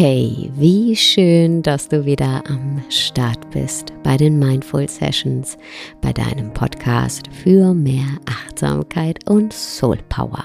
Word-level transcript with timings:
Hey, 0.00 0.52
wie 0.54 0.94
schön, 0.94 1.60
dass 1.60 1.88
du 1.88 2.04
wieder 2.04 2.44
am 2.46 2.80
Start 2.88 3.50
bist 3.50 3.92
bei 4.04 4.16
den 4.16 4.38
Mindful 4.38 4.88
Sessions, 4.88 5.58
bei 6.00 6.12
deinem 6.12 6.54
Podcast 6.54 7.26
für 7.42 7.74
mehr 7.74 8.06
Achtsamkeit 8.26 9.28
und 9.28 9.52
Soul 9.52 9.98
Power. 10.08 10.44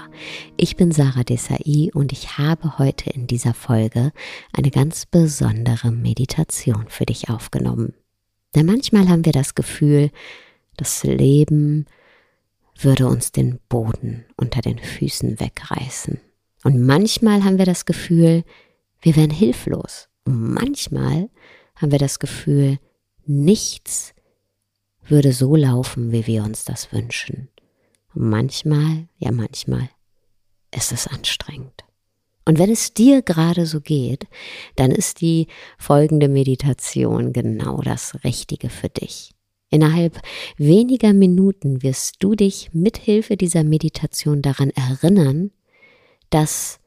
Ich 0.56 0.74
bin 0.74 0.90
Sarah 0.90 1.22
Desai 1.22 1.88
und 1.94 2.10
ich 2.10 2.36
habe 2.36 2.78
heute 2.80 3.10
in 3.10 3.28
dieser 3.28 3.54
Folge 3.54 4.10
eine 4.52 4.72
ganz 4.72 5.06
besondere 5.06 5.92
Meditation 5.92 6.86
für 6.88 7.06
dich 7.06 7.30
aufgenommen. 7.30 7.94
Denn 8.56 8.66
manchmal 8.66 9.08
haben 9.08 9.24
wir 9.24 9.32
das 9.32 9.54
Gefühl, 9.54 10.10
das 10.76 11.04
Leben 11.04 11.86
würde 12.76 13.06
uns 13.06 13.30
den 13.30 13.60
Boden 13.68 14.24
unter 14.36 14.62
den 14.62 14.80
Füßen 14.80 15.38
wegreißen. 15.38 16.18
Und 16.64 16.84
manchmal 16.84 17.44
haben 17.44 17.58
wir 17.58 17.66
das 17.66 17.84
Gefühl, 17.84 18.42
wir 19.04 19.16
werden 19.16 19.30
hilflos. 19.30 20.08
Und 20.24 20.54
manchmal 20.54 21.28
haben 21.76 21.92
wir 21.92 21.98
das 21.98 22.18
Gefühl, 22.18 22.78
nichts 23.26 24.14
würde 25.06 25.32
so 25.32 25.54
laufen, 25.56 26.10
wie 26.10 26.26
wir 26.26 26.42
uns 26.42 26.64
das 26.64 26.90
wünschen. 26.90 27.48
Und 28.14 28.30
manchmal, 28.30 29.08
ja 29.18 29.30
manchmal, 29.30 29.90
ist 30.74 30.90
es 30.90 31.06
anstrengend. 31.06 31.84
Und 32.46 32.58
wenn 32.58 32.70
es 32.70 32.94
dir 32.94 33.20
gerade 33.20 33.66
so 33.66 33.80
geht, 33.80 34.26
dann 34.76 34.90
ist 34.90 35.20
die 35.20 35.48
folgende 35.78 36.28
Meditation 36.28 37.34
genau 37.34 37.82
das 37.82 38.24
Richtige 38.24 38.70
für 38.70 38.88
dich. 38.88 39.32
Innerhalb 39.68 40.20
weniger 40.56 41.12
Minuten 41.12 41.82
wirst 41.82 42.16
du 42.20 42.34
dich 42.34 42.70
mithilfe 42.72 43.36
dieser 43.36 43.64
Meditation 43.64 44.40
daran 44.40 44.70
erinnern, 44.70 45.50
dass 46.30 46.80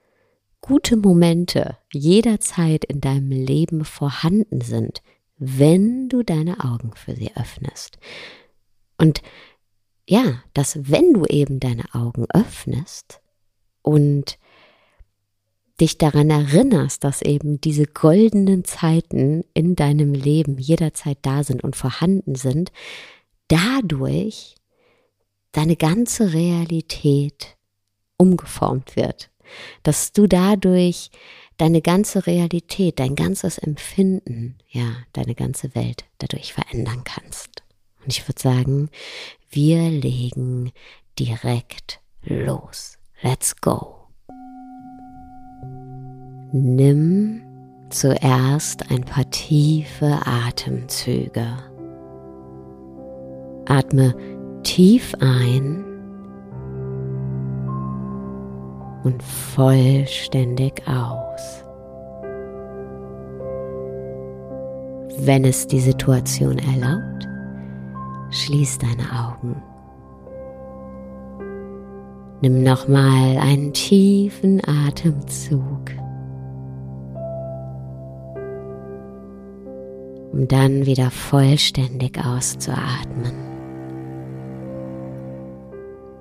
gute 0.62 0.98
Momente 0.98 1.78
jederzeit 1.92 2.86
in 2.86 3.02
deinem 3.02 3.32
Leben 3.32 3.86
vorhanden 3.86 4.62
sind, 4.62 5.02
wenn 5.38 6.10
du 6.10 6.24
deine 6.24 6.64
Augen 6.64 6.92
für 6.96 7.16
sie 7.16 7.36
öffnest. 7.36 7.98
Und 8.98 9.22
ja, 10.08 10.42
dass 10.54 10.90
wenn 10.90 11.14
du 11.14 11.26
eben 11.26 11.60
deine 11.60 11.84
Augen 11.94 12.26
öffnest 12.34 13.22
und 13.82 14.40
dich 15.80 15.98
daran 15.98 16.30
erinnerst, 16.30 17.04
dass 17.04 17.22
eben 17.22 17.62
diese 17.62 17.86
goldenen 17.86 18.64
Zeiten 18.64 19.44
in 19.54 19.76
deinem 19.76 20.14
Leben 20.14 20.58
jederzeit 20.58 21.20
da 21.22 21.44
sind 21.44 21.64
und 21.64 21.76
vorhanden 21.76 22.36
sind, 22.36 22.72
dadurch 23.48 24.56
deine 25.52 25.76
ganze 25.76 26.34
Realität 26.34 27.58
umgeformt 28.18 28.96
wird 28.96 29.30
dass 29.84 30.12
du 30.12 30.28
dadurch 30.28 31.12
deine 31.58 31.82
ganze 31.82 32.28
Realität, 32.28 33.00
dein 33.00 33.16
ganzes 33.16 33.58
Empfinden, 33.58 34.58
ja, 34.70 34.96
deine 35.14 35.36
ganze 35.36 35.74
Welt 35.76 36.06
dadurch 36.20 36.54
verändern 36.54 37.04
kannst. 37.04 37.64
Und 38.04 38.12
ich 38.14 38.28
würde 38.28 38.42
sagen, 38.42 38.90
wir 39.50 39.90
legen 39.90 40.72
direkt 41.18 42.00
los. 42.24 42.98
Let's 43.22 43.56
go. 43.56 43.96
Nimm 46.54 47.42
zuerst 47.90 48.90
ein 48.92 49.04
paar 49.04 49.30
tiefe 49.30 50.20
Atemzüge. 50.26 51.58
Atme 53.66 54.16
tief 54.64 55.14
ein 55.20 55.87
und 59.08 59.24
vollständig 59.24 60.84
aus. 60.86 61.64
Wenn 65.20 65.46
es 65.46 65.66
die 65.66 65.80
Situation 65.80 66.60
erlaubt, 66.60 67.28
schließ 68.32 68.80
deine 68.80 69.06
Augen. 69.26 69.62
Nimm 72.42 72.64
nochmal 72.64 73.38
einen 73.38 73.72
tiefen 73.72 74.62
Atemzug, 74.68 75.90
um 80.34 80.48
dann 80.50 80.86
wieder 80.86 81.10
vollständig 81.10 82.20
auszuatmen. 82.24 83.34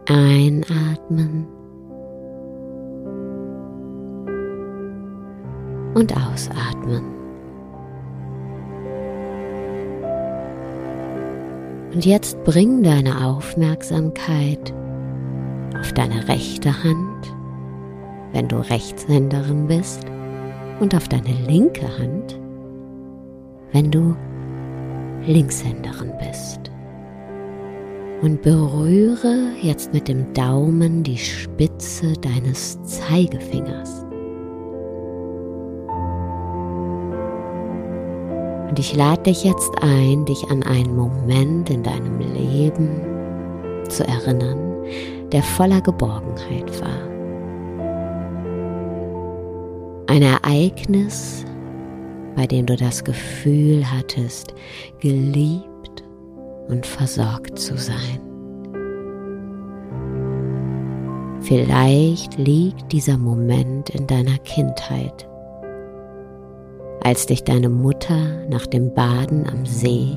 Einatmen. 0.09 1.56
Und 5.97 6.15
ausatmen. 6.15 7.03
Und 11.95 12.05
jetzt 12.05 12.45
bring 12.45 12.83
deine 12.83 13.25
Aufmerksamkeit 13.25 14.75
auf 15.81 15.95
deine 15.95 16.29
rechte 16.29 16.85
Hand, 16.85 17.35
wenn 18.33 18.47
du 18.47 18.57
Rechtshänderin 18.57 19.67
bist, 19.67 20.05
und 20.81 20.95
auf 20.95 21.09
deine 21.09 21.33
linke 21.47 21.89
Hand, 21.99 22.39
wenn 23.73 23.91
du 23.91 24.15
Linkshänderin 25.25 26.13
bist. 26.19 26.71
Und 28.21 28.43
berühre 28.43 29.53
jetzt 29.63 29.95
mit 29.95 30.09
dem 30.09 30.35
Daumen 30.35 31.03
die 31.03 31.17
Spitze 31.17 32.13
deines 32.21 32.83
Zeigefingers. 32.83 34.06
Und 38.77 38.81
ich 38.81 38.95
lade 38.95 39.23
dich 39.23 39.43
jetzt 39.43 39.73
ein, 39.81 40.27
dich 40.27 40.51
an 40.51 40.63
einen 40.63 40.95
Moment 40.95 41.71
in 41.71 41.83
deinem 41.83 42.19
Leben 42.19 42.91
zu 43.89 44.07
erinnern, 44.07 44.85
der 45.33 45.43
voller 45.43 45.81
Geborgenheit 45.81 46.83
war. 46.83 47.09
Ein 50.09 50.21
Ereignis, 50.21 51.47
bei 52.35 52.47
dem 52.47 52.67
du 52.67 52.77
das 52.77 53.03
Gefühl 53.03 53.91
hattest, 53.91 54.53
geliebt 55.01 56.05
und 56.69 56.85
versorgt 56.85 57.59
zu 57.59 57.79
sein. 57.79 58.21
Vielleicht 61.41 62.37
liegt 62.37 62.93
dieser 62.93 63.17
Moment 63.17 63.89
in 63.89 64.07
deiner 64.07 64.37
Kindheit 64.37 65.26
als 67.07 67.27
dich 67.27 67.45
deine 67.45 67.69
Mutter 67.69 68.49
nach 68.51 68.67
dem 68.67 68.93
Baden 68.93 69.49
am 69.49 69.65
See 69.65 70.17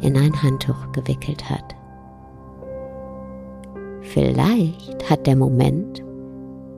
in 0.00 0.16
ein 0.16 0.42
Handtuch 0.42 0.90
gewickelt 0.90 1.48
hat. 1.48 1.76
Vielleicht 4.00 5.08
hat 5.08 5.28
der 5.28 5.36
Moment 5.36 6.02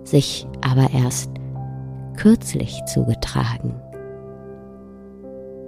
sich 0.02 0.46
aber 0.60 0.90
erst 0.92 1.30
kürzlich 2.18 2.78
zugetragen, 2.84 3.72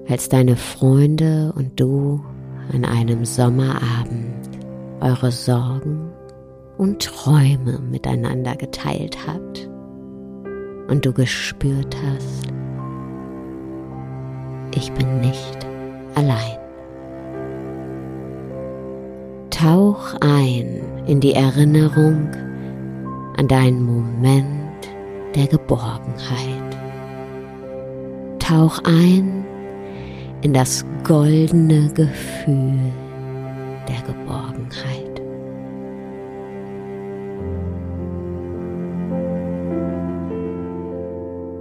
als 0.07 0.29
deine 0.29 0.57
Freunde 0.57 1.55
und 1.57 1.81
du 1.81 2.21
an 2.75 2.85
einem 2.85 3.25
Sommerabend 3.25 4.51
eure 5.01 5.33
Sorgen 5.33 6.13
und 6.77 7.03
Träume 7.03 7.79
miteinander 7.91 8.55
geteilt 8.55 9.17
habt 9.27 9.67
und 10.89 11.07
du 11.07 11.15
gespürt 11.15 11.97
hast, 12.05 12.53
ich 14.77 14.93
bin 14.93 15.21
nicht 15.21 15.67
allein. 16.15 16.59
Tauch 19.51 20.15
ein 20.21 20.83
in 21.07 21.21
die 21.21 21.33
Erinnerung 21.33 22.29
an 23.37 23.49
deinen 23.49 23.83
Moment 23.83 24.47
der 25.35 25.47
Geborgenheit. 25.47 26.77
Tauch 28.39 28.79
ein 28.85 29.45
in 30.43 30.53
das 30.53 30.85
goldene 31.05 31.91
Gefühl 31.95 32.93
der 33.89 34.03
Geborgenheit. 34.07 35.23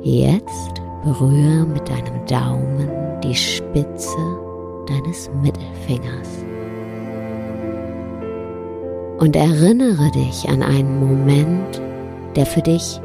Jetzt 0.04 0.85
berühre 1.06 1.68
mit 1.68 1.88
deinem 1.88 2.26
Daumen 2.26 2.90
die 3.24 3.36
Spitze 3.36 4.18
deines 4.88 5.30
Mittelfingers. 5.42 6.44
Und 9.20 9.36
erinnere 9.36 10.12
dich 10.12 10.50
an 10.50 10.64
einen 10.64 11.00
Moment, 11.00 11.82
der 12.36 12.46
für 12.48 12.62
dich 12.62 13.00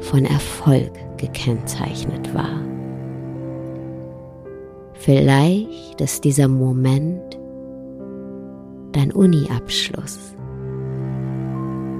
von 0.00 0.24
Erfolg 0.24 0.92
gekennzeichnet 1.16 2.34
war. 2.34 2.60
Vielleicht 4.94 6.00
ist 6.00 6.24
dieser 6.24 6.48
Moment 6.48 7.38
dein 8.92 9.12
Uni-Abschluss, 9.12 10.34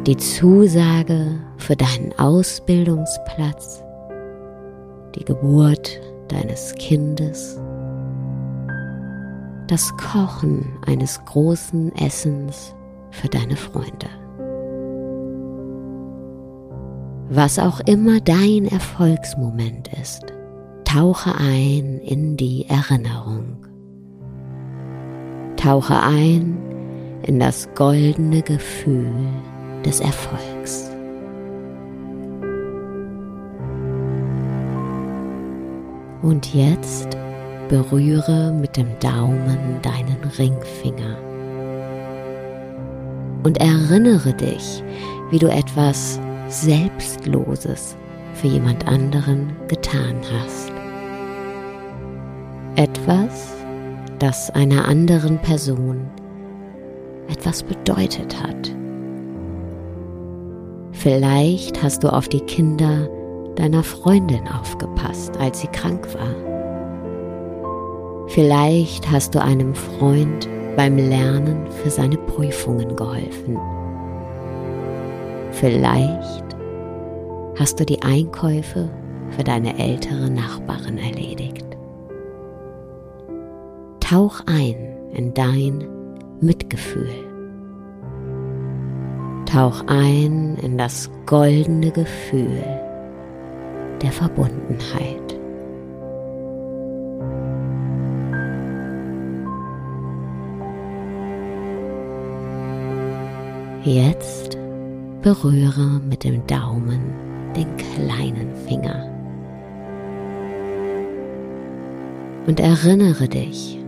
die 0.06 0.17
Zusage 0.17 1.39
für 1.56 1.77
deinen 1.77 2.12
Ausbildungsplatz 2.19 3.85
die 5.19 5.25
Geburt 5.25 6.00
deines 6.29 6.75
Kindes, 6.76 7.59
das 9.67 9.94
Kochen 9.97 10.67
eines 10.87 11.23
großen 11.25 11.94
Essens 11.97 12.75
für 13.11 13.29
deine 13.29 13.56
Freunde. 13.56 14.09
Was 17.31 17.59
auch 17.59 17.81
immer 17.81 18.20
dein 18.20 18.67
Erfolgsmoment 18.67 19.88
ist, 20.00 20.32
tauche 20.85 21.35
ein 21.35 22.00
in 22.00 22.37
die 22.37 22.67
Erinnerung. 22.69 23.67
Tauche 25.56 26.00
ein 26.00 26.56
in 27.25 27.38
das 27.38 27.69
goldene 27.75 28.41
Gefühl 28.43 29.12
des 29.85 30.00
Erfolgs. 30.00 30.91
Und 36.23 36.55
jetzt 36.55 37.17
berühre 37.69 38.53
mit 38.53 38.76
dem 38.76 38.88
Daumen 38.99 39.81
deinen 39.82 40.19
Ringfinger. 40.38 41.17
Und 43.44 43.61
erinnere 43.61 44.35
dich, 44.35 44.82
wie 45.31 45.38
du 45.38 45.49
etwas 45.49 46.19
Selbstloses 46.49 47.97
für 48.35 48.49
jemand 48.49 48.88
anderen 48.88 49.55
getan 49.69 50.17
hast. 50.32 50.73
Etwas, 52.76 53.55
das 54.19 54.50
einer 54.50 54.88
anderen 54.88 55.38
Person 55.38 56.06
etwas 57.29 57.62
bedeutet 57.62 58.41
hat. 58.43 58.75
Vielleicht 60.93 61.82
hast 61.82 62.03
du 62.03 62.12
auf 62.12 62.29
die 62.29 62.41
Kinder 62.41 63.09
deiner 63.58 63.82
Freundin 63.82 64.46
aufgepasst, 64.46 65.37
als 65.38 65.60
sie 65.60 65.66
krank 65.69 66.06
war. 66.14 66.34
Vielleicht 68.28 69.10
hast 69.10 69.34
du 69.34 69.43
einem 69.43 69.75
Freund 69.75 70.49
beim 70.76 70.96
Lernen 70.96 71.66
für 71.82 71.90
seine 71.90 72.16
Prüfungen 72.19 72.94
geholfen. 72.94 73.58
Vielleicht 75.50 76.44
hast 77.58 77.81
du 77.81 77.84
die 77.84 78.00
Einkäufe 78.02 78.88
für 79.31 79.43
deine 79.43 79.76
ältere 79.78 80.31
Nachbarin 80.31 80.99
erledigt. 80.99 81.66
Tauch 83.99 84.40
ein 84.46 84.76
in 85.12 85.34
dein 85.34 85.88
Mitgefühl. 86.40 87.10
Tauch 89.46 89.84
ein 89.88 90.56
in 90.62 90.78
das 90.78 91.10
goldene 91.26 91.90
Gefühl 91.90 92.78
der 94.03 94.12
Verbundenheit. 94.12 95.39
Jetzt 103.85 104.59
berühre 105.23 106.00
mit 106.09 106.25
dem 106.25 106.47
Daumen 106.47 107.00
den 107.56 107.69
kleinen 107.77 108.55
Finger 108.67 109.09
und 112.47 112.61
erinnere 112.61 113.29
dich, 113.29 113.79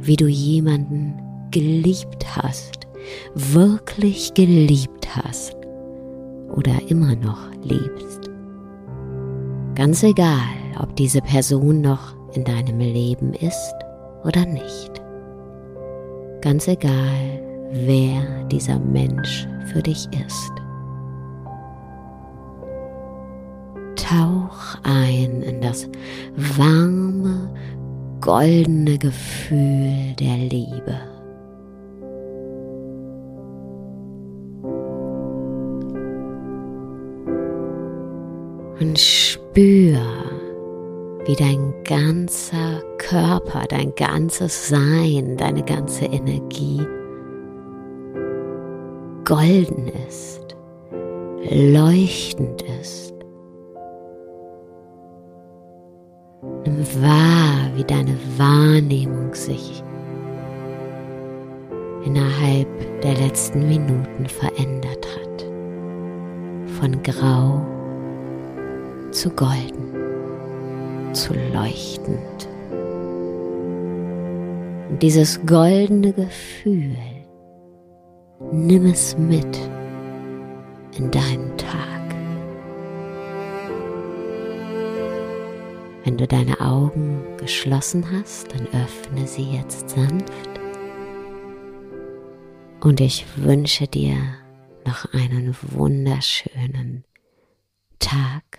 wie 0.00 0.16
du 0.16 0.26
jemanden 0.26 1.14
geliebt 1.50 2.36
hast, 2.36 2.86
wirklich 3.34 4.34
geliebt 4.34 5.16
hast 5.16 5.56
oder 6.54 6.72
immer 6.88 7.16
noch 7.16 7.50
liebst. 7.62 8.21
Ganz 9.74 10.02
egal, 10.02 10.52
ob 10.80 10.94
diese 10.96 11.22
Person 11.22 11.80
noch 11.80 12.14
in 12.34 12.44
deinem 12.44 12.78
Leben 12.78 13.32
ist 13.32 13.74
oder 14.22 14.44
nicht. 14.44 15.00
Ganz 16.42 16.68
egal, 16.68 17.40
wer 17.72 18.44
dieser 18.48 18.78
Mensch 18.78 19.48
für 19.72 19.80
dich 19.80 20.06
ist. 20.26 20.52
Tauch 23.96 24.76
ein 24.82 25.40
in 25.40 25.62
das 25.62 25.88
warme, 26.36 27.50
goldene 28.20 28.98
Gefühl 28.98 30.14
der 30.20 30.36
Liebe. 30.36 30.98
Und 38.80 38.98
wie 41.32 41.36
dein 41.36 41.72
ganzer 41.84 42.82
Körper, 42.98 43.64
dein 43.66 43.94
ganzes 43.94 44.68
Sein, 44.68 45.38
deine 45.38 45.62
ganze 45.62 46.04
Energie 46.04 46.86
golden 49.24 49.90
ist, 50.08 50.54
leuchtend 51.50 52.62
ist. 52.82 53.14
Nimm 56.66 56.84
wahr, 57.02 57.70
wie 57.76 57.84
deine 57.84 58.18
Wahrnehmung 58.36 59.34
sich 59.34 59.82
innerhalb 62.04 62.68
der 63.00 63.14
letzten 63.14 63.68
Minuten 63.70 64.26
verändert 64.26 65.06
hat. 65.16 65.46
Von 66.78 67.02
grau 67.02 67.66
zu 69.12 69.30
golden, 69.30 70.01
zu 71.12 71.34
leuchtend. 71.52 72.48
Und 74.90 75.02
dieses 75.02 75.44
goldene 75.46 76.12
Gefühl 76.12 76.96
Nimm 78.50 78.86
es 78.86 79.16
mit 79.16 79.58
in 80.96 81.10
deinen 81.10 81.56
Tag. 81.56 82.14
Wenn 86.04 86.18
du 86.18 86.26
deine 86.26 86.60
Augen 86.60 87.22
geschlossen 87.38 88.04
hast, 88.10 88.52
dann 88.52 88.66
öffne 88.82 89.26
sie 89.26 89.44
jetzt 89.44 89.90
sanft. 89.90 90.32
Und 92.80 93.00
ich 93.00 93.24
wünsche 93.36 93.86
dir 93.86 94.16
noch 94.84 95.06
einen 95.14 95.56
wunderschönen 95.62 97.04
Tag, 98.00 98.58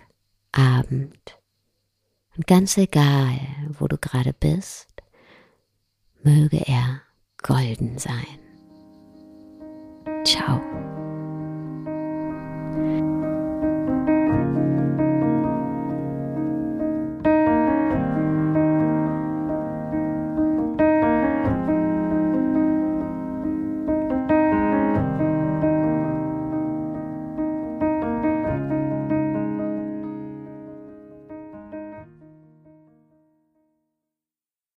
Abend. 0.50 1.33
Und 2.36 2.46
ganz 2.46 2.76
egal, 2.76 3.38
wo 3.78 3.86
du 3.86 3.96
gerade 3.96 4.32
bist, 4.32 4.88
möge 6.22 6.66
er 6.66 7.02
golden 7.42 7.98
sein. 7.98 8.43